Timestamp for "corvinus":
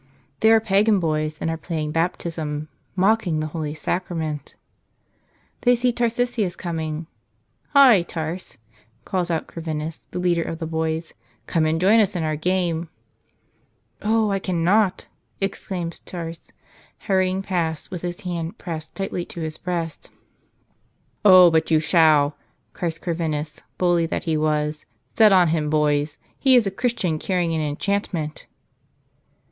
9.45-10.03, 22.97-23.61